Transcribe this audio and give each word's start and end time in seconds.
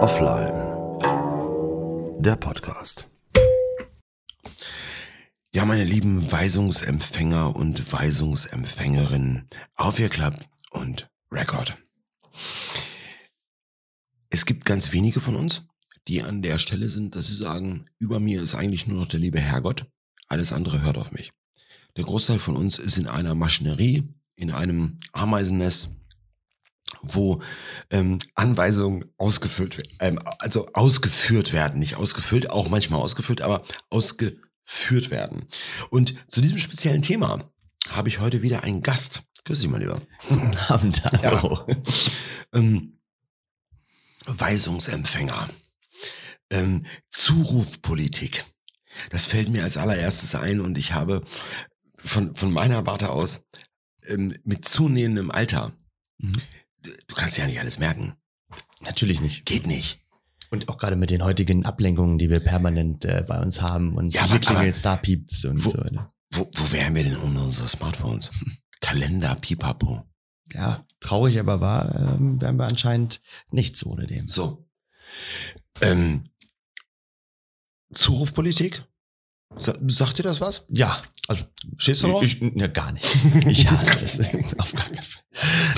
Offline. 0.00 0.98
Der 2.20 2.34
Podcast. 2.34 3.08
Ja, 5.54 5.64
meine 5.64 5.84
lieben 5.84 6.32
Weisungsempfänger 6.32 7.54
und 7.54 7.92
Weisungsempfängerinnen, 7.92 9.48
aufgeklappt 9.76 10.48
und 10.70 11.08
Record. 11.30 11.78
Es 14.30 14.46
gibt 14.46 14.64
ganz 14.64 14.90
wenige 14.90 15.20
von 15.20 15.36
uns, 15.36 15.62
die 16.08 16.22
an 16.22 16.42
der 16.42 16.58
Stelle 16.58 16.88
sind, 16.88 17.14
dass 17.14 17.28
sie 17.28 17.36
sagen, 17.36 17.84
über 18.00 18.18
mir 18.18 18.42
ist 18.42 18.56
eigentlich 18.56 18.88
nur 18.88 18.98
noch 18.98 19.08
der 19.08 19.20
liebe 19.20 19.38
Herrgott, 19.38 19.86
alles 20.26 20.52
andere 20.52 20.82
hört 20.82 20.98
auf 20.98 21.12
mich. 21.12 21.32
Der 21.96 22.02
Großteil 22.02 22.40
von 22.40 22.56
uns 22.56 22.80
ist 22.80 22.98
in 22.98 23.06
einer 23.06 23.36
Maschinerie, 23.36 24.08
in 24.34 24.50
einem 24.50 24.98
Ameisennest, 25.12 25.90
wo 27.02 27.42
ähm, 27.90 28.18
Anweisungen 28.34 29.04
ausgefüllt, 29.16 29.82
ähm, 30.00 30.18
also 30.38 30.66
ausgeführt 30.72 31.52
werden, 31.52 31.78
nicht 31.78 31.96
ausgefüllt, 31.96 32.50
auch 32.50 32.68
manchmal 32.68 33.00
ausgefüllt, 33.00 33.42
aber 33.42 33.64
ausgeführt 33.90 35.10
werden. 35.10 35.46
Und 35.90 36.14
zu 36.28 36.40
diesem 36.40 36.58
speziellen 36.58 37.02
Thema 37.02 37.38
habe 37.88 38.08
ich 38.08 38.20
heute 38.20 38.42
wieder 38.42 38.64
einen 38.64 38.82
Gast. 38.82 39.22
Grüß 39.44 39.60
dich 39.60 39.70
mal 39.70 39.80
lieber. 39.80 40.00
Guten 40.28 40.56
Abend, 40.68 41.02
hallo. 41.22 41.66
Ja. 41.66 41.76
Ähm, 42.52 42.98
Weisungsempfänger. 44.26 45.48
Ähm, 46.50 46.84
Zurufpolitik. 47.08 48.44
Das 49.10 49.24
fällt 49.24 49.48
mir 49.48 49.62
als 49.62 49.76
allererstes 49.76 50.34
ein 50.34 50.60
und 50.60 50.76
ich 50.76 50.92
habe 50.92 51.22
von, 51.96 52.34
von 52.34 52.52
meiner 52.52 52.84
Warte 52.86 53.10
aus 53.10 53.44
ähm, 54.08 54.32
mit 54.44 54.64
zunehmendem 54.64 55.30
Alter, 55.30 55.72
Mhm. 56.20 56.42
Du 56.82 57.14
kannst 57.14 57.36
ja 57.38 57.46
nicht 57.46 57.60
alles 57.60 57.78
merken. 57.78 58.14
Natürlich 58.80 59.20
nicht. 59.20 59.44
Geht 59.46 59.66
nicht. 59.66 60.04
Und 60.50 60.68
auch 60.68 60.78
gerade 60.78 60.96
mit 60.96 61.10
den 61.10 61.22
heutigen 61.22 61.64
Ablenkungen, 61.64 62.18
die 62.18 62.28
wir 62.30 62.40
permanent 62.40 63.04
äh, 63.04 63.24
bei 63.26 63.40
uns 63.40 63.60
haben 63.62 63.94
und 63.96 64.12
Ja, 64.14 64.24
hier 64.26 64.40
klingelt's, 64.40 64.82
da 64.82 64.96
piept's 64.96 65.44
und 65.44 65.64
Wo- 65.64 65.68
so 65.68 65.78
weiter. 65.78 66.08
Wo, 66.32 66.50
wo 66.54 66.72
wären 66.72 66.94
wir 66.94 67.04
denn 67.04 67.16
ohne 67.16 67.42
unsere 67.42 67.68
Smartphones? 67.68 68.30
Kalender, 68.80 69.36
Pipapo. 69.36 70.04
Ja, 70.52 70.84
traurig 70.98 71.38
aber 71.38 71.60
wahr, 71.60 71.94
ähm, 72.18 72.40
wären 72.40 72.56
wir 72.56 72.66
anscheinend 72.66 73.20
nichts 73.50 73.86
ohne 73.86 74.06
dem. 74.06 74.26
So. 74.26 74.66
Ähm, 75.80 76.30
Zurufpolitik? 77.92 78.84
Sa 79.56 79.74
sagt 79.88 80.18
dir 80.18 80.22
das 80.22 80.40
was? 80.40 80.64
Ja, 80.68 81.02
also 81.26 81.44
Stehst 81.76 82.02
du 82.04 82.08
drauf? 82.08 82.22
ich, 82.22 82.40
ne, 82.40 82.70
gar 82.70 82.92
nicht. 82.92 83.06
Ich 83.46 83.68
hasse 83.68 83.98
es. 84.02 84.20
Auf 84.58 84.72
gar 84.72 84.86
keinen 84.86 85.02
Fall. 85.02 85.22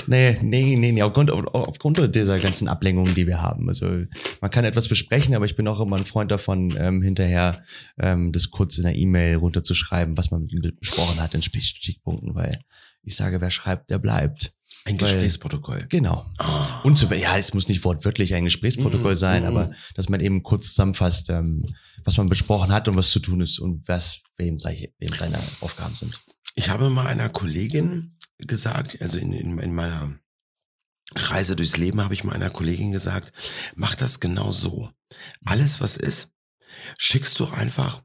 Nee, 0.05 0.35
nee, 0.41 0.75
nee, 0.75 0.91
nee. 0.91 1.01
Aufgrund, 1.01 1.31
auf, 1.31 1.45
aufgrund 1.53 2.15
dieser 2.15 2.39
ganzen 2.39 2.67
Ablenkungen, 2.67 3.15
die 3.15 3.25
wir 3.25 3.41
haben. 3.41 3.67
Also 3.67 4.05
man 4.41 4.51
kann 4.51 4.65
etwas 4.65 4.87
besprechen, 4.87 5.33
aber 5.35 5.45
ich 5.45 5.55
bin 5.55 5.67
auch 5.67 5.79
immer 5.79 5.97
ein 5.97 6.05
Freund 6.05 6.31
davon, 6.31 6.75
ähm, 6.77 7.01
hinterher 7.01 7.63
ähm, 7.99 8.31
das 8.31 8.51
kurz 8.51 8.77
in 8.77 8.83
der 8.83 8.95
E-Mail 8.95 9.37
runterzuschreiben, 9.37 10.17
was 10.17 10.29
man 10.29 10.47
besprochen 10.79 11.19
hat 11.21 11.33
in 11.33 11.41
Stichpunkten, 11.41 12.35
weil 12.35 12.59
ich 13.03 13.15
sage, 13.15 13.41
wer 13.41 13.51
schreibt, 13.51 13.89
der 13.89 13.99
bleibt. 13.99 14.53
Ein 14.85 14.99
Weil- 14.99 15.11
Gesprächsprotokoll. 15.11 15.85
Genau. 15.89 16.25
Ah. 16.37 16.81
Und 16.83 16.97
zu, 16.97 17.05
ja, 17.13 17.37
es 17.37 17.53
muss 17.53 17.67
nicht 17.67 17.83
wortwörtlich 17.85 18.33
ein 18.33 18.43
Gesprächsprotokoll 18.43 19.13
Mhm, 19.13 19.17
sein, 19.17 19.41
mhm. 19.43 19.47
aber 19.47 19.71
dass 19.95 20.09
man 20.09 20.19
eben 20.19 20.43
kurz 20.43 20.67
zusammenfasst, 20.69 21.29
ähm, 21.29 21.65
was 22.03 22.17
man 22.17 22.27
besprochen 22.27 22.71
hat 22.73 22.87
und 22.89 22.95
was 22.97 23.11
zu 23.11 23.19
tun 23.19 23.39
ist 23.41 23.59
und 23.59 23.87
was 23.87 24.21
wem, 24.37 24.59
seine- 24.59 24.89
wem 24.99 25.13
seine 25.13 25.39
Aufgaben 25.61 25.95
sind. 25.95 26.19
Ich 26.55 26.69
habe 26.69 26.89
mal 26.89 27.07
einer 27.07 27.29
Kollegin 27.29 28.17
gesagt, 28.39 29.01
also 29.01 29.17
in, 29.17 29.31
in, 29.31 29.57
in 29.57 29.73
meiner 29.73 30.19
Reise 31.15 31.55
durchs 31.55 31.77
Leben 31.77 32.01
habe 32.01 32.13
ich 32.13 32.23
mal 32.23 32.33
einer 32.33 32.49
Kollegin 32.49 32.91
gesagt, 32.91 33.31
mach 33.75 33.95
das 33.95 34.19
genau 34.19 34.51
so. 34.51 34.89
Alles, 35.45 35.79
was 35.79 35.95
ist, 35.95 36.31
schickst 36.97 37.39
du 37.39 37.45
einfach 37.45 38.03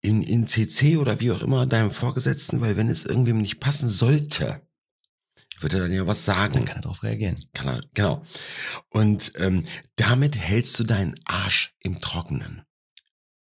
in, 0.00 0.22
in 0.22 0.46
CC 0.46 0.96
oder 0.98 1.20
wie 1.20 1.32
auch 1.32 1.42
immer 1.42 1.66
deinem 1.66 1.90
Vorgesetzten, 1.90 2.60
weil 2.60 2.76
wenn 2.76 2.88
es 2.88 3.04
irgendwem 3.04 3.38
nicht 3.38 3.58
passen 3.60 3.88
sollte, 3.88 4.62
wird 5.62 5.74
er 5.74 5.80
dann 5.80 5.92
ja 5.92 6.06
was 6.06 6.24
Dann 6.24 6.36
sagen. 6.36 6.64
kann 6.64 6.76
er 6.76 6.82
darauf 6.82 7.02
reagieren. 7.02 7.38
Kann 7.52 7.68
er, 7.68 7.80
genau. 7.94 8.24
Und 8.90 9.32
ähm, 9.36 9.64
damit 9.96 10.36
hältst 10.36 10.78
du 10.78 10.84
deinen 10.84 11.14
Arsch 11.24 11.74
im 11.80 12.00
Trockenen. 12.00 12.62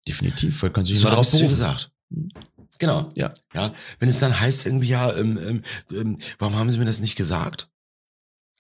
Definitiv, 0.08 0.62
weil 0.62 0.72
kannst 0.72 0.90
du 0.90 0.94
dich 0.94 1.02
So 1.02 1.10
dir 1.10 1.16
berufen. 1.16 1.50
gesagt. 1.50 1.92
Genau. 2.78 3.12
Ja. 3.16 3.34
Ja. 3.54 3.74
Wenn 4.00 4.10
es 4.10 4.20
dann 4.20 4.40
heißt 4.40 4.66
irgendwie, 4.66 4.90
ja, 4.90 5.16
ähm, 5.16 5.38
ähm, 5.38 5.64
ähm, 5.92 6.18
warum 6.38 6.56
haben 6.56 6.70
Sie 6.72 6.78
mir 6.78 6.86
das 6.86 7.00
nicht 7.00 7.16
gesagt? 7.16 7.70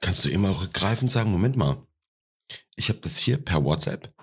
Kannst 0.01 0.25
du 0.25 0.29
immer 0.29 0.61
rückgreifend 0.61 1.11
sagen, 1.11 1.31
Moment 1.31 1.55
mal, 1.55 1.85
ich 2.75 2.89
habe 2.89 2.99
das 2.99 3.17
hier 3.17 3.37
per 3.37 3.63
WhatsApp. 3.63 4.13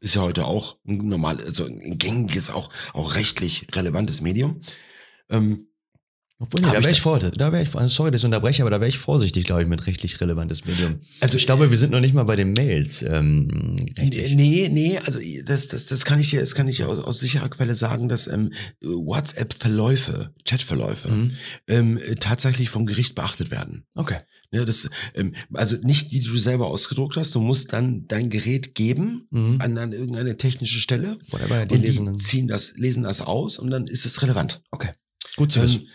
Ist 0.00 0.14
ja 0.14 0.22
heute 0.22 0.46
auch 0.46 0.78
ein 0.86 1.08
normal, 1.08 1.40
also 1.40 1.64
ein 1.66 1.98
gängiges, 1.98 2.50
auch, 2.50 2.70
auch 2.94 3.14
rechtlich 3.14 3.66
relevantes 3.74 4.20
Medium. 4.20 4.60
Ähm, 5.28 5.68
Obwohl, 6.42 6.62
nee, 6.62 6.68
da 6.68 6.82
wäre 6.82 6.90
ich 6.90 7.02
vorsichtig. 7.02 7.38
Da 7.38 7.52
wäre 7.52 7.62
ich, 7.62 7.68
sorry, 7.92 8.10
dass 8.10 8.22
ich 8.22 8.24
unterbreche, 8.24 8.62
aber 8.62 8.70
da 8.70 8.80
wäre 8.80 8.88
ich 8.88 8.96
vorsichtig, 8.98 9.44
glaube 9.44 9.60
ich, 9.62 9.68
mit 9.68 9.86
rechtlich 9.86 10.18
relevantes 10.22 10.64
Medium. 10.64 11.00
also 11.20 11.36
Ich 11.36 11.44
glaube, 11.44 11.70
wir 11.70 11.76
sind 11.76 11.90
noch 11.92 12.00
nicht 12.00 12.14
mal 12.14 12.22
bei 12.24 12.34
den 12.34 12.54
Mails 12.54 13.02
ähm, 13.02 13.76
rechtlich. 13.98 14.34
Nee, 14.34 14.68
nee, 14.72 14.98
also 15.04 15.20
das, 15.44 15.68
das, 15.68 15.84
das 15.86 16.04
kann 16.06 16.18
ich 16.18 16.30
dir, 16.30 16.40
das 16.40 16.54
kann 16.54 16.66
ich 16.66 16.82
aus, 16.84 16.98
aus 16.98 17.20
sicherer 17.20 17.50
Quelle 17.50 17.74
sagen, 17.76 18.08
dass 18.08 18.26
ähm, 18.26 18.52
WhatsApp-Verläufe, 18.80 20.32
Chat-Verläufe, 20.44 21.10
Mhm. 21.10 21.30
ähm, 21.68 21.98
äh, 21.98 22.14
tatsächlich 22.14 22.70
vom 22.70 22.86
Gericht 22.86 23.14
beachtet 23.14 23.50
werden. 23.50 23.84
Okay. 23.94 24.18
Ja, 24.52 24.64
das, 24.64 24.88
ähm, 25.14 25.34
also 25.52 25.76
nicht 25.82 26.10
die, 26.12 26.20
die 26.20 26.26
du 26.26 26.38
selber 26.38 26.66
ausgedruckt 26.68 27.16
hast, 27.16 27.34
du 27.34 27.40
musst 27.40 27.72
dann 27.72 28.06
dein 28.08 28.30
Gerät 28.30 28.74
geben 28.74 29.26
Mhm. 29.30 29.58
an, 29.60 29.78
an 29.78 29.92
irgendeine 29.92 30.36
technische 30.36 30.80
Stelle 30.80 31.18
Whatever, 31.30 31.66
die 31.66 31.74
und 31.76 31.80
lesen 31.82 32.06
die 32.06 32.12
dann. 32.12 32.18
ziehen 32.20 32.48
das, 32.48 32.72
lesen 32.76 33.02
das 33.04 33.20
aus 33.20 33.58
und 33.58 33.70
dann 33.70 33.86
ist 33.86 34.06
es 34.06 34.22
relevant. 34.22 34.62
Okay. 34.70 34.90
Gut 35.36 35.52
zu 35.52 35.62
wissen. 35.62 35.82
Ähm, 35.82 35.88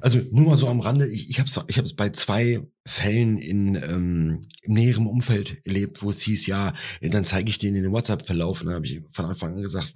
also 0.00 0.20
nur 0.30 0.46
mal 0.46 0.56
so 0.56 0.68
am 0.68 0.80
Rande, 0.80 1.08
ich, 1.08 1.30
ich 1.30 1.38
habe 1.38 1.48
es 1.48 1.60
ich 1.68 1.78
hab's 1.78 1.94
bei 1.94 2.10
zwei 2.10 2.60
Fällen 2.86 3.38
in 3.38 3.74
ähm, 3.76 4.46
im 4.62 4.74
näheren 4.74 5.06
Umfeld 5.06 5.64
erlebt, 5.66 6.02
wo 6.02 6.10
es 6.10 6.22
hieß, 6.22 6.46
ja, 6.46 6.74
dann 7.00 7.24
zeige 7.24 7.50
ich 7.50 7.58
denen 7.58 7.82
den 7.82 7.92
WhatsApp-Verlauf 7.92 8.60
und 8.60 8.66
dann 8.68 8.76
habe 8.76 8.86
ich 8.86 9.00
von 9.10 9.24
Anfang 9.24 9.54
an 9.54 9.62
gesagt, 9.62 9.92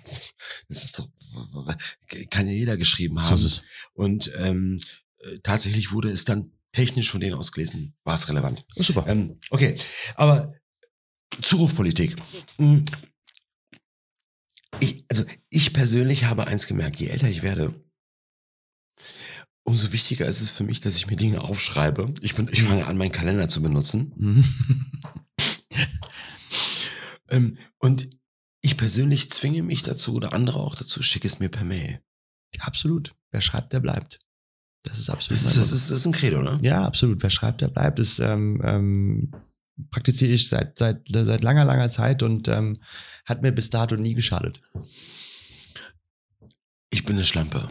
das 0.69 0.84
ist 0.84 0.99
doch, 0.99 1.09
kann 2.31 2.47
ja 2.47 2.53
jeder 2.53 2.77
geschrieben 2.77 3.19
so 3.21 3.31
haben. 3.31 3.37
ist 3.37 3.44
es. 3.44 3.62
Und 3.93 4.33
ähm, 4.38 4.81
äh, 5.21 5.38
tatsächlich 5.43 5.93
wurde 5.93 6.11
es 6.11 6.25
dann 6.25 6.53
technisch 6.72 7.11
von 7.11 7.21
denen 7.21 7.34
ausgelesen, 7.34 7.94
war 8.05 8.15
es 8.15 8.28
relevant. 8.28 8.65
Oh, 8.77 8.82
super. 8.82 9.05
Ähm, 9.09 9.38
okay, 9.50 9.77
aber 10.15 10.55
Zurufpolitik. 11.41 12.17
Hm. 12.56 12.84
Ich, 14.81 15.05
also 15.09 15.25
ich 15.49 15.72
persönlich 15.72 16.25
habe 16.25 16.47
eins 16.47 16.67
gemerkt, 16.67 16.97
je 16.97 17.09
älter 17.09 17.28
ich 17.28 17.43
werde, 17.43 17.75
umso 19.70 19.92
wichtiger 19.92 20.26
ist 20.26 20.41
es 20.41 20.50
für 20.50 20.64
mich, 20.64 20.81
dass 20.81 20.97
ich 20.97 21.06
mir 21.06 21.16
Dinge 21.16 21.42
aufschreibe. 21.42 22.12
Ich, 22.20 22.34
bin, 22.34 22.48
ich 22.50 22.64
fange 22.64 22.86
an, 22.86 22.97
meinen 22.97 23.12
Kalender 23.12 23.48
zu 23.48 23.62
benutzen. 23.62 24.44
Ähm, 27.32 27.56
und 27.78 28.10
ich 28.60 28.76
persönlich 28.76 29.31
zwinge 29.31 29.62
mich 29.62 29.84
dazu 29.84 30.14
oder 30.14 30.32
andere 30.32 30.58
auch 30.58 30.75
dazu, 30.75 31.00
schicke 31.00 31.28
es 31.28 31.38
mir 31.38 31.48
per 31.48 31.62
Mail. 31.64 32.00
absolut. 32.58 33.14
Wer 33.31 33.41
schreibt, 33.41 33.72
der 33.72 33.78
bleibt. 33.78 34.19
Das 34.82 34.98
ist 34.98 35.08
absolut. 35.08 35.41
Das 35.41 35.53
ist, 35.53 35.56
das 35.56 35.70
ist, 35.70 35.91
das 35.92 36.00
ist 36.00 36.06
ein 36.06 36.12
Credo, 36.12 36.42
ne? 36.42 36.58
Ja, 36.60 36.84
absolut. 36.84 37.22
Wer 37.22 37.31
schreibt, 37.31 37.60
der 37.60 37.69
bleibt. 37.69 38.00
Das 38.00 38.19
ähm, 38.19 38.60
ähm, 38.64 39.32
praktiziere 39.92 40.32
ich 40.32 40.48
seit, 40.48 40.76
seit, 40.76 41.02
seit 41.08 41.42
langer, 41.44 41.64
langer 41.64 41.88
Zeit 41.88 42.25
und 42.25 42.48
ähm, 42.48 42.78
hat 43.25 43.42
mir 43.42 43.52
bis 43.52 43.70
dato 43.70 43.94
nie 43.94 44.14
geschadet. 44.14 44.60
Ich 46.91 47.04
bin 47.04 47.14
eine 47.14 47.25
Schlampe. 47.25 47.70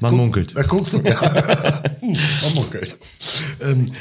Man 0.00 0.10
Guck- 0.10 0.12
munkelt. 0.12 0.56
Da 0.56 0.62
guckst 0.62 0.92
du. 0.94 1.00
Ja. 1.02 1.20
Man 2.42 2.54
munkelt. 2.54 2.96
Ähm, 3.60 3.92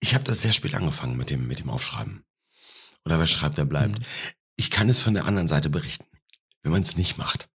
ich 0.00 0.14
habe 0.14 0.24
das 0.24 0.42
sehr 0.42 0.52
spät 0.52 0.74
angefangen 0.74 1.16
mit 1.16 1.30
dem, 1.30 1.46
mit 1.46 1.60
dem 1.60 1.70
Aufschreiben. 1.70 2.24
Oder 3.04 3.18
wer 3.18 3.26
schreibt, 3.26 3.58
der 3.58 3.64
bleibt. 3.64 3.98
Mhm. 3.98 4.04
Ich 4.56 4.70
kann 4.70 4.88
es 4.88 5.00
von 5.00 5.14
der 5.14 5.26
anderen 5.26 5.48
Seite 5.48 5.70
berichten, 5.70 6.06
wenn 6.62 6.72
man 6.72 6.82
es 6.82 6.96
nicht 6.96 7.18
macht. 7.18 7.48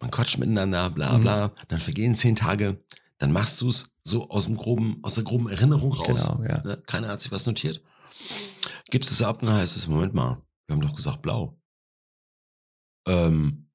Man 0.00 0.10
quatscht 0.10 0.38
miteinander, 0.38 0.90
bla 0.90 1.18
Mhm. 1.18 1.22
bla, 1.22 1.52
dann 1.68 1.80
vergehen 1.80 2.14
zehn 2.14 2.36
Tage, 2.36 2.82
dann 3.18 3.32
machst 3.32 3.60
du 3.60 3.68
es 3.68 3.90
so 4.04 4.28
aus 4.30 4.44
dem 4.44 4.56
groben, 4.56 4.98
aus 5.02 5.14
der 5.16 5.24
groben 5.24 5.48
Erinnerung 5.48 5.92
raus. 5.92 6.28
Genau, 6.30 6.42
ja. 6.48 6.62
Ne? 6.62 6.82
Keiner 6.86 7.08
hat 7.08 7.20
sich 7.20 7.32
was 7.32 7.46
notiert. 7.46 7.82
Gibst 8.90 9.10
es 9.10 9.22
ab 9.22 9.42
und 9.42 9.48
dann 9.48 9.56
heißt 9.56 9.76
es, 9.76 9.86
Moment 9.88 10.14
mal, 10.14 10.40
wir 10.66 10.74
haben 10.74 10.80
doch 10.80 10.94
gesagt 10.96 11.22
blau. 11.22 11.60
Ähm, 13.06 13.67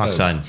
Mag 0.00 0.10
Äh, 0.10 0.14
sein. 0.14 0.42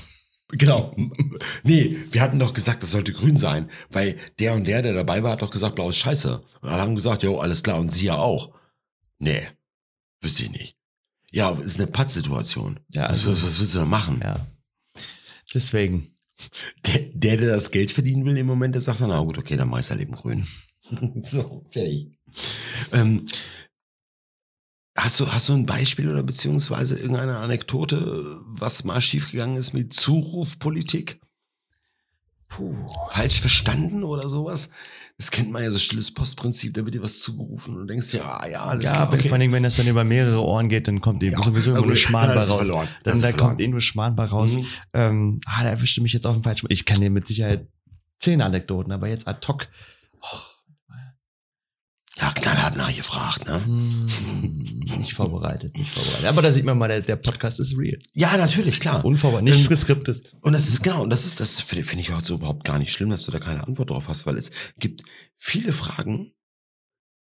Genau. 0.49 0.95
Nee, 1.63 1.97
wir 2.11 2.21
hatten 2.21 2.39
doch 2.39 2.53
gesagt, 2.53 2.81
das 2.83 2.91
sollte 2.91 3.13
grün 3.13 3.37
sein, 3.37 3.69
weil 3.89 4.17
der 4.39 4.53
und 4.53 4.65
der, 4.67 4.81
der 4.81 4.93
dabei 4.93 5.21
war, 5.23 5.31
hat 5.31 5.41
doch 5.41 5.49
gesagt, 5.51 5.75
blau 5.75 5.89
ist 5.89 5.97
scheiße. 5.97 6.41
Und 6.61 6.69
alle 6.69 6.81
haben 6.81 6.95
gesagt, 6.95 7.23
jo, 7.23 7.39
alles 7.39 7.63
klar, 7.63 7.79
und 7.79 7.91
sie 7.91 8.05
ja 8.07 8.17
auch. 8.17 8.51
Nee, 9.19 9.41
wüsste 10.21 10.43
ich 10.43 10.51
nicht. 10.51 10.75
Ja, 11.31 11.51
ist 11.51 11.77
eine 11.79 11.87
Pattsituation. 11.87 12.79
Ja, 12.89 13.03
was, 13.09 13.25
also- 13.25 13.31
was, 13.31 13.43
was 13.43 13.59
willst 13.59 13.75
du 13.75 13.79
da 13.79 13.85
machen? 13.85 14.19
Ja. 14.23 14.45
Deswegen. 15.53 16.07
Der, 16.87 16.99
der, 17.13 17.37
der 17.37 17.49
das 17.53 17.69
Geld 17.71 17.91
verdienen 17.91 18.25
will 18.25 18.35
im 18.37 18.47
Moment, 18.47 18.73
der 18.73 18.81
sagt 18.81 18.99
dann, 19.01 19.09
na 19.09 19.19
gut, 19.19 19.37
okay, 19.37 19.55
dann 19.57 19.69
mach 19.69 19.79
ich's 19.79 19.91
halt 19.91 20.01
eben 20.01 20.13
grün. 20.13 20.45
so, 21.23 21.63
fertig. 21.69 22.17
Ähm, 22.91 23.25
hast, 24.97 25.19
du, 25.19 25.31
hast 25.31 25.49
du 25.49 25.53
ein 25.53 25.65
Beispiel 25.65 26.09
oder 26.09 26.23
beziehungsweise 26.23 26.97
irgendeine 26.99 27.37
Anekdote, 27.37 28.37
was 28.45 28.83
mal 28.83 29.01
schiefgegangen 29.01 29.57
ist 29.57 29.73
mit 29.73 29.93
Zurufpolitik? 29.93 31.19
Puh, 32.47 32.75
falsch 33.11 33.39
verstanden 33.39 34.03
oder 34.03 34.27
sowas? 34.27 34.69
Das 35.17 35.31
kennt 35.31 35.51
man 35.51 35.63
ja, 35.63 35.71
so 35.71 35.77
stilles 35.77 36.11
Postprinzip, 36.13 36.73
da 36.73 36.83
wird 36.83 36.95
dir 36.95 37.01
was 37.01 37.19
zugerufen 37.19 37.75
und 37.75 37.81
du 37.81 37.85
denkst 37.87 38.13
ja, 38.13 38.23
ah 38.25 38.47
ja, 38.47 38.65
alles 38.65 38.83
Ja, 38.83 38.91
klar, 38.91 39.07
aber 39.07 39.19
vor 39.19 39.33
allem, 39.37 39.51
wenn 39.53 39.63
das 39.63 39.75
dann 39.77 39.87
über 39.87 40.03
mehrere 40.03 40.43
Ohren 40.43 40.67
geht, 40.67 40.87
dann 40.87 40.99
kommt 40.99 41.23
eben 41.23 41.37
Ja, 41.37 41.41
sowieso 41.43 41.71
immer 41.71 41.79
nur 41.81 41.89
dann 41.89 41.95
Schmarrn 41.97 42.29
bei 42.29 42.35
hast 42.35 42.49
du 42.49 42.53
raus. 42.53 42.65
verloren. 42.67 42.87
Dann 43.03 43.21
da 43.21 43.27
verloren. 43.29 43.49
kommt 43.49 43.61
eh 43.61 43.67
nur 43.69 43.81
Schmarrn 43.81 44.15
bei 44.15 44.25
raus. 44.25 44.55
Mhm. 44.57 44.65
Ähm, 44.93 45.41
ah, 45.45 45.63
da 45.63 45.69
erwischte 45.69 46.01
mich 46.01 46.11
jetzt 46.11 46.25
auf 46.27 46.35
den 46.35 46.43
falschen. 46.43 46.65
Ich 46.69 46.85
kann 46.85 46.99
dir 46.99 47.09
mit 47.09 47.27
Sicherheit 47.27 47.67
zehn 48.19 48.41
Anekdoten, 48.41 48.91
aber 48.91 49.07
jetzt 49.07 49.27
ad 49.27 49.47
hoc. 49.47 49.67
Ja, 50.21 50.39
knallhart 52.41 52.75
nachgefragt, 52.75 53.47
ne? 53.47 53.63
Hm, 53.63 54.79
nicht 54.97 55.13
vorbereitet, 55.13 55.77
nicht 55.77 55.91
vorbereitet. 55.91 56.25
Aber 56.25 56.41
da 56.41 56.51
sieht 56.51 56.65
man 56.65 56.77
mal, 56.77 56.87
der, 56.87 57.01
der 57.01 57.15
Podcast 57.15 57.59
ist 57.59 57.77
real. 57.77 57.97
Ja, 58.13 58.35
natürlich, 58.37 58.79
klar. 58.79 59.03
Unvorbereitet, 59.05 59.45
nichts 59.45 59.63
Ähm, 59.63 59.69
geskriptet. 59.69 60.35
Und 60.41 60.53
das 60.53 60.67
ist 60.67 60.83
genau, 60.83 61.03
und 61.03 61.09
das 61.09 61.25
ist, 61.25 61.39
das 61.39 61.61
finde 61.61 61.83
finde 61.85 62.03
ich 62.03 62.11
auch 62.11 62.21
so 62.21 62.35
überhaupt 62.35 62.63
gar 62.65 62.79
nicht 62.79 62.91
schlimm, 62.91 63.09
dass 63.09 63.25
du 63.25 63.31
da 63.31 63.39
keine 63.39 63.65
Antwort 63.65 63.89
drauf 63.89 64.07
hast, 64.09 64.25
weil 64.25 64.37
es 64.37 64.51
gibt 64.77 65.03
viele 65.35 65.73
Fragen, 65.73 66.33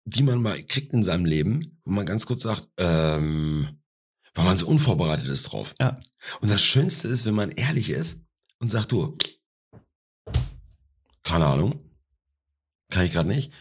die 0.06 0.23
man 0.23 0.41
mal 0.41 0.61
kriegt 0.63 0.94
in 0.94 1.03
seinem 1.03 1.25
Leben, 1.25 1.79
wo 1.83 1.91
man 1.91 2.05
ganz 2.05 2.25
kurz 2.25 2.44
sagt, 2.44 2.67
ähm, 2.77 3.67
weil 4.33 4.45
man 4.45 4.57
so 4.57 4.67
unvorbereitet 4.67 5.27
ist 5.27 5.44
drauf. 5.51 5.73
Ja. 5.79 6.00
Und 6.41 6.50
das 6.50 6.62
Schönste 6.62 7.07
ist, 7.07 7.25
wenn 7.25 7.35
man 7.35 7.51
ehrlich 7.51 7.89
ist 7.89 8.21
und 8.59 8.69
sagt, 8.69 8.91
du, 8.91 9.15
keine 11.23 11.45
Ahnung, 11.45 11.79
kann 12.89 13.05
ich 13.05 13.12
gerade 13.12 13.29
nicht. 13.29 13.51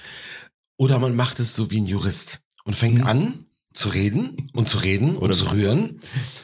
Oder 0.78 0.98
man 0.98 1.14
macht 1.14 1.40
es 1.40 1.54
so 1.54 1.70
wie 1.70 1.80
ein 1.80 1.86
Jurist 1.86 2.40
und 2.64 2.75
fängt 2.75 3.00
Mhm. 3.00 3.06
an 3.06 3.44
zu 3.75 3.90
reden 3.90 4.50
und 4.54 4.66
zu 4.66 4.78
reden 4.78 5.10
und 5.16 5.22
Oder- 5.25 5.34
zu 5.34 5.52
rühren. 5.52 6.00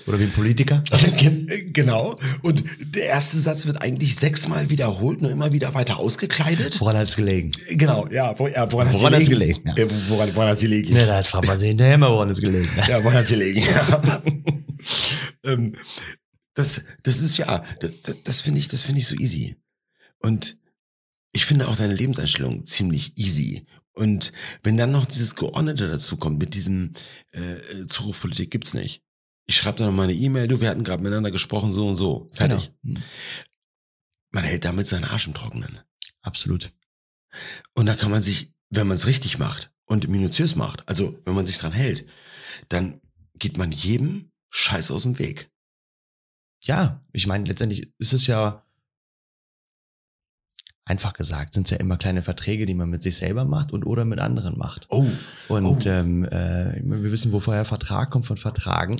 Oder 0.06 0.18
wie 0.20 0.24
ein 0.24 0.30
Politiker. 0.32 0.84
Ge- 1.16 1.70
Genau. 1.72 2.16
Und 2.42 2.62
der 2.80 3.06
erste 3.06 3.38
Satz 3.40 3.64
wird 3.66 3.80
eigentlich 3.82 4.14
sechsmal 4.16 4.70
wiederholt, 4.70 5.20
nur 5.22 5.30
immer 5.30 5.50
wieder 5.52 5.72
weiter 5.74 5.98
ausgekleidet. 5.98 6.80
Woran 6.80 6.96
hat's 6.96 7.16
gelegen? 7.16 7.50
Genau, 7.70 8.06
ja. 8.08 8.38
Wo, 8.38 8.46
ja 8.46 8.70
woran, 8.70 8.92
Woran 8.92 9.14
hat's 9.14 9.18
hat's 9.20 9.28
gelegen? 9.30 9.62
gelegen, 9.64 9.68
ja. 9.68 9.84
Ja, 9.96 10.08
woran, 10.10 10.34
woran 10.36 10.48
hat's 10.50 10.60
gelegen? 10.60 10.92
Ne, 10.92 11.06
das 11.06 11.30
fragt 11.30 11.46
man 11.46 11.58
sich 11.58 11.68
hinterher 11.70 11.98
mal, 11.98 12.10
woran 12.10 12.30
es 12.30 12.40
gelegen 12.40 12.68
Ja, 12.88 13.02
woran 13.02 13.18
hat's 13.18 13.30
gelegen? 13.30 13.60
Ja. 13.60 14.22
ähm, 15.44 15.74
das, 16.54 16.82
das 17.02 17.18
ist 17.20 17.36
ja, 17.36 17.64
das, 17.80 17.92
das- 18.02 18.16
das 18.22 18.40
finde 18.40 18.60
ich, 18.60 18.68
das 18.68 18.82
finde 18.82 19.00
ich 19.00 19.06
so 19.08 19.16
easy. 19.16 19.56
Und 20.20 20.56
ich 21.32 21.44
finde 21.46 21.66
auch 21.68 21.76
deine 21.76 21.94
Lebenseinstellung 21.94 22.64
ziemlich 22.66 23.16
easy. 23.18 23.64
Und 23.94 24.32
wenn 24.62 24.76
dann 24.76 24.90
noch 24.90 25.06
dieses 25.06 25.36
Geordnete 25.36 25.88
dazu 25.88 26.16
kommt, 26.16 26.38
mit 26.38 26.54
diesem 26.54 26.94
äh, 27.32 27.54
äh, 27.58 27.86
Zurufpolitik 27.86 28.50
gibt's 28.50 28.74
nicht. 28.74 29.02
Ich 29.46 29.56
schreibe 29.56 29.78
dann 29.78 29.86
noch 29.88 29.94
mal 29.94 30.04
eine 30.04 30.14
E-Mail, 30.14 30.48
du, 30.48 30.60
wir 30.60 30.68
hatten 30.68 30.84
gerade 30.84 31.02
miteinander 31.02 31.30
gesprochen, 31.30 31.70
so 31.70 31.88
und 31.88 31.96
so. 31.96 32.28
Fertig. 32.32 32.72
Genau. 32.82 32.96
Hm, 32.98 33.04
Man 34.32 34.44
hält 34.44 34.64
damit 34.64 34.86
seinen 34.86 35.04
Arsch 35.04 35.26
im 35.26 35.34
Trockenen. 35.34 35.80
Absolut. 36.22 36.72
Und 37.74 37.86
da 37.86 37.94
kann 37.94 38.10
man 38.10 38.22
sich, 38.22 38.52
wenn 38.70 38.86
man 38.86 38.96
es 38.96 39.06
richtig 39.06 39.38
macht 39.38 39.72
und 39.84 40.08
minutiös 40.08 40.56
macht, 40.56 40.88
also 40.88 41.20
wenn 41.24 41.34
man 41.34 41.46
sich 41.46 41.58
dran 41.58 41.72
hält, 41.72 42.06
dann 42.68 43.00
geht 43.34 43.58
man 43.58 43.70
jedem 43.70 44.32
Scheiß 44.50 44.90
aus 44.90 45.02
dem 45.02 45.18
Weg. 45.18 45.50
Ja, 46.64 47.04
ich 47.12 47.26
meine, 47.26 47.44
letztendlich 47.44 47.92
ist 47.98 48.12
es 48.14 48.26
ja 48.26 48.63
einfach 50.86 51.14
gesagt, 51.14 51.54
sind 51.54 51.66
es 51.66 51.70
ja 51.70 51.78
immer 51.78 51.96
kleine 51.96 52.22
Verträge, 52.22 52.66
die 52.66 52.74
man 52.74 52.90
mit 52.90 53.02
sich 53.02 53.16
selber 53.16 53.44
macht 53.44 53.72
und 53.72 53.84
oder 53.86 54.04
mit 54.04 54.18
anderen 54.18 54.58
macht. 54.58 54.86
Oh, 54.90 55.06
Und 55.48 55.86
Oh. 55.86 55.88
ähm, 55.88 56.24
äh, 56.24 56.80
wir 56.82 57.10
wissen, 57.10 57.32
woher 57.32 57.64
Vertrag 57.64 58.10
kommt 58.10 58.26
von 58.26 58.36
Vertragen. 58.36 58.96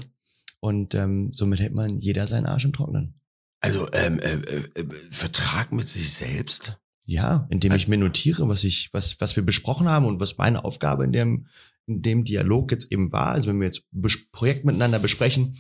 Und 0.61 0.95
ähm, 0.95 1.29
somit 1.33 1.61
hält 1.61 1.75
man 1.75 1.99
jeder 1.99 2.27
seinen 2.27 2.47
Arsch 2.47 2.65
im 2.65 2.73
Trocknen. 2.73 3.15
also 3.61 3.87
ähm, 3.93 4.19
äh, 4.19 4.33
äh, 4.35 4.81
äh, 4.81 4.85
Vertrag 5.11 5.73
mit 5.73 5.89
sich 5.89 6.13
selbst. 6.13 6.79
Ja, 7.07 7.47
indem 7.51 7.73
ich 7.75 7.87
mir 7.87 7.99
notiere, 7.99 8.49
was 8.49 8.65
ich, 8.65 8.89
was, 8.95 9.21
was 9.21 9.37
wir 9.37 9.45
besprochen 9.45 9.89
haben 9.91 10.07
und 10.07 10.21
was 10.21 10.39
meine 10.39 10.65
Aufgabe 10.65 11.05
in 11.05 11.13
dem, 11.13 11.47
in 11.87 12.01
dem 12.01 12.25
Dialog 12.25 12.71
jetzt 12.73 12.91
eben 12.91 13.13
war. 13.13 13.33
Also 13.33 13.51
wenn 13.51 13.61
wir 13.61 13.67
jetzt 13.67 13.83
Bes 13.93 14.17
Projekt 14.33 14.65
miteinander 14.65 14.99
besprechen 14.99 15.57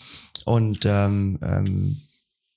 und 0.46 0.80
ähm, 0.86 1.38
ähm, 1.42 2.00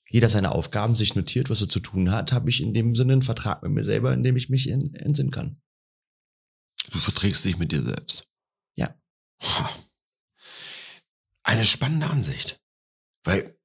jeder 0.09 0.29
seine 0.29 0.53
Aufgaben 0.53 0.95
sich 0.95 1.15
notiert, 1.15 1.49
was 1.49 1.61
er 1.61 1.67
zu 1.67 1.79
tun 1.79 2.11
hat, 2.11 2.31
habe 2.31 2.49
ich 2.49 2.61
in 2.61 2.73
dem 2.73 2.95
Sinne 2.95 3.13
einen 3.13 3.23
Vertrag 3.23 3.61
mit 3.63 3.71
mir 3.71 3.83
selber, 3.83 4.13
in 4.13 4.23
dem 4.23 4.37
ich 4.37 4.49
mich 4.49 4.69
in, 4.69 4.93
entsinnen 4.95 5.31
kann. 5.31 5.59
Du 6.91 6.99
verträgst 6.99 7.43
dich 7.43 7.57
mit 7.57 7.71
dir 7.71 7.83
selbst. 7.83 8.27
Ja. 8.75 8.95
Eine 11.43 11.65
spannende 11.65 12.07
Ansicht. 12.07 12.61
Weil, 13.23 13.57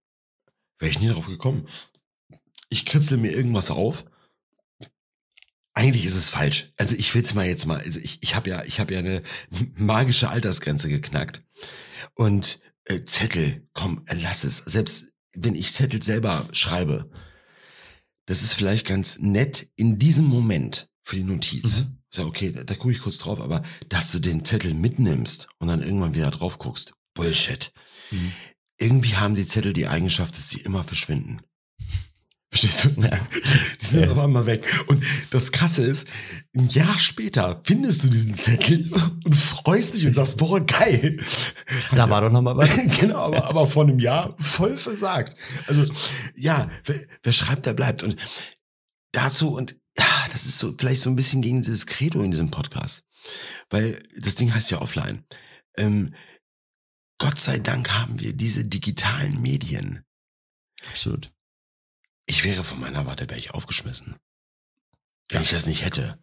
wäre 0.78 0.90
ich 0.90 1.00
nie 1.00 1.08
drauf 1.08 1.26
gekommen. 1.26 1.68
Ich 2.68 2.86
kritzel 2.86 3.18
mir 3.18 3.32
irgendwas 3.32 3.70
auf. 3.70 4.04
Eigentlich 5.74 6.04
ist 6.04 6.16
es 6.16 6.28
falsch. 6.28 6.72
Also 6.76 6.96
ich 6.96 7.14
will's 7.14 7.34
mal 7.34 7.46
jetzt 7.46 7.66
mal, 7.66 7.78
also 7.78 8.00
ich, 8.00 8.22
ich 8.22 8.34
habe 8.34 8.50
ja, 8.50 8.64
ich 8.64 8.80
habe 8.80 8.92
ja 8.92 8.98
eine 8.98 9.22
magische 9.74 10.28
Altersgrenze 10.28 10.88
geknackt. 10.88 11.44
Und 12.14 12.60
äh, 12.84 13.04
Zettel, 13.04 13.68
komm, 13.72 14.04
lass 14.10 14.44
es. 14.44 14.58
Selbst 14.58 15.11
wenn 15.34 15.54
ich 15.54 15.72
Zettel 15.72 16.02
selber 16.02 16.48
schreibe, 16.52 17.10
das 18.26 18.42
ist 18.42 18.54
vielleicht 18.54 18.86
ganz 18.86 19.18
nett 19.18 19.70
in 19.76 19.98
diesem 19.98 20.26
Moment 20.26 20.88
für 21.02 21.16
die 21.16 21.24
Notiz. 21.24 21.80
Mhm. 21.80 21.98
Ist 22.10 22.18
ja 22.18 22.24
okay, 22.24 22.50
da, 22.50 22.64
da 22.64 22.74
gucke 22.74 22.92
ich 22.92 23.00
kurz 23.00 23.18
drauf, 23.18 23.40
aber 23.40 23.62
dass 23.88 24.12
du 24.12 24.18
den 24.18 24.44
Zettel 24.44 24.74
mitnimmst 24.74 25.48
und 25.58 25.68
dann 25.68 25.82
irgendwann 25.82 26.14
wieder 26.14 26.30
drauf 26.30 26.58
guckst, 26.58 26.94
Bullshit. 27.14 27.72
Mhm. 28.10 28.32
Irgendwie 28.78 29.16
haben 29.16 29.34
die 29.34 29.46
Zettel 29.46 29.72
die 29.72 29.86
Eigenschaft, 29.86 30.36
dass 30.36 30.48
sie 30.48 30.60
immer 30.60 30.84
verschwinden. 30.84 31.40
Verstehst 32.52 32.84
du? 32.84 33.00
Ja. 33.00 33.18
Die 33.80 33.86
sind 33.86 34.02
Ja. 34.04 34.10
aber 34.10 34.24
immer 34.24 34.44
weg. 34.44 34.84
Und 34.88 35.02
das 35.30 35.52
Krasse 35.52 35.82
ist, 35.84 36.06
ein 36.54 36.68
Jahr 36.68 36.98
später 36.98 37.58
findest 37.64 38.04
du 38.04 38.08
diesen 38.08 38.34
Zettel 38.34 38.92
und 39.24 39.34
freust 39.34 39.94
dich 39.94 40.06
und 40.06 40.12
sagst, 40.14 40.36
boah, 40.36 40.60
geil. 40.60 41.18
Da 41.94 42.10
war 42.10 42.20
doch 42.20 42.30
noch 42.30 42.42
mal 42.42 42.54
was. 42.54 42.76
genau, 43.00 43.16
aber, 43.16 43.48
aber 43.48 43.66
vor 43.66 43.84
einem 43.84 43.98
Jahr 43.98 44.36
voll 44.38 44.76
versagt. 44.76 45.34
Also, 45.66 45.86
ja, 46.36 46.70
wer, 46.84 47.00
wer 47.22 47.32
schreibt, 47.32 47.64
der 47.64 47.72
bleibt. 47.72 48.02
Und 48.02 48.16
dazu, 49.12 49.54
und 49.56 49.76
ja, 49.96 50.04
das 50.30 50.44
ist 50.44 50.58
so 50.58 50.74
vielleicht 50.78 51.00
so 51.00 51.08
ein 51.08 51.16
bisschen 51.16 51.40
gegen 51.40 51.62
dieses 51.62 51.86
Credo 51.86 52.20
in 52.20 52.32
diesem 52.32 52.50
Podcast. 52.50 53.06
Weil 53.70 53.98
das 54.20 54.34
Ding 54.34 54.52
heißt 54.52 54.70
ja 54.70 54.82
offline. 54.82 55.24
Ähm, 55.78 56.14
Gott 57.18 57.40
sei 57.40 57.58
Dank 57.60 57.90
haben 57.92 58.20
wir 58.20 58.34
diese 58.34 58.66
digitalen 58.66 59.40
Medien. 59.40 60.04
Absolut. 60.90 61.32
Ich 62.26 62.44
wäre 62.44 62.64
von 62.64 62.80
meiner 62.80 63.06
Warte, 63.06 63.28
wäre 63.28 63.38
ich 63.38 63.52
aufgeschmissen. 63.52 64.16
Wenn 65.28 65.36
Ja. 65.38 65.42
ich 65.42 65.50
das 65.50 65.66
nicht 65.66 65.84
hätte. 65.84 66.18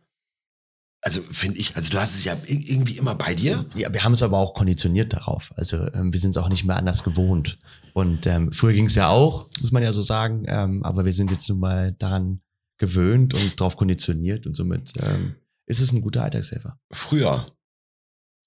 Also 1.01 1.21
finde 1.21 1.59
ich, 1.59 1.75
also 1.77 1.89
du 1.89 1.97
hast 1.99 2.13
es 2.15 2.25
ja 2.25 2.33
ir- 2.33 2.69
irgendwie 2.69 2.97
immer 2.97 3.15
bei 3.15 3.33
dir. 3.33 3.65
Ja, 3.73 3.91
wir 3.93 4.03
haben 4.03 4.11
es 4.13 4.21
aber 4.21 4.37
auch 4.37 4.53
konditioniert 4.53 5.13
darauf. 5.13 5.53
Also 5.55 5.87
ähm, 5.93 6.11
wir 6.11 6.19
sind 6.19 6.31
es 6.31 6.37
auch 6.37 6.49
nicht 6.49 6.65
mehr 6.65 6.75
anders 6.75 7.03
gewohnt. 7.03 7.57
Und 7.93 8.27
ähm, 8.27 8.51
früher 8.51 8.73
ging 8.73 8.85
es 8.87 8.95
ja 8.95 9.07
auch, 9.09 9.49
muss 9.61 9.71
man 9.71 9.81
ja 9.83 9.93
so 9.93 10.01
sagen, 10.01 10.43
ähm, 10.47 10.83
aber 10.83 11.05
wir 11.05 11.13
sind 11.13 11.31
jetzt 11.31 11.47
nun 11.49 11.59
mal 11.59 11.93
daran 11.93 12.41
gewöhnt 12.77 13.33
und 13.33 13.59
darauf 13.59 13.77
konditioniert 13.77 14.45
und 14.45 14.55
somit 14.55 14.93
ähm, 15.01 15.35
ist 15.67 15.79
es 15.79 15.91
ein 15.93 16.01
guter 16.01 16.23
Alltagshelfer. 16.23 16.77
Früher. 16.91 17.45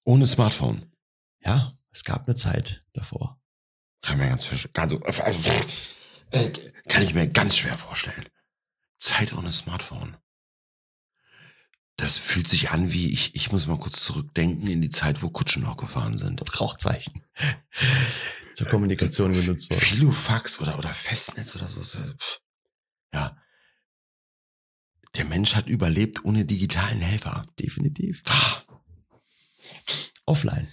Ohne 0.05 0.27
Smartphone. 0.27 0.85
Ja, 1.43 1.73
es 1.91 2.03
gab 2.03 2.27
eine 2.27 2.35
Zeit 2.35 2.81
davor. 2.93 3.39
Kann 4.01 4.17
mir 4.19 4.27
ganz, 4.29 4.47
ganz 4.73 4.93
also, 4.93 5.51
äh, 6.33 6.51
kann 6.87 7.03
ich 7.03 7.13
mir 7.13 7.27
ganz 7.27 7.57
schwer 7.57 7.77
vorstellen. 7.77 8.27
Zeit 8.97 9.33
ohne 9.33 9.51
Smartphone. 9.51 10.17
Das 11.97 12.17
fühlt 12.17 12.47
sich 12.47 12.71
an 12.71 12.91
wie, 12.91 13.13
ich, 13.13 13.35
ich 13.35 13.51
muss 13.51 13.67
mal 13.67 13.77
kurz 13.77 14.03
zurückdenken 14.03 14.67
in 14.67 14.81
die 14.81 14.89
Zeit, 14.89 15.21
wo 15.21 15.29
Kutschen 15.29 15.61
noch 15.61 15.77
gefahren 15.77 16.17
sind. 16.17 16.41
Und 16.41 16.59
Rauchzeichen 16.59 17.23
zur 18.55 18.67
Kommunikation 18.67 19.31
genutzt 19.31 19.69
worden. 19.69 19.79
Filofax 19.79 20.59
oder, 20.59 20.79
oder 20.79 20.89
Festnetz 20.89 21.55
oder 21.55 21.67
so. 21.67 21.81
Ja. 23.13 23.37
Der 25.15 25.25
Mensch 25.25 25.55
hat 25.55 25.67
überlebt 25.67 26.25
ohne 26.25 26.45
digitalen 26.45 26.99
Helfer. 26.99 27.45
Definitiv. 27.59 28.23
Ah, 28.25 28.63
Offline. 30.25 30.67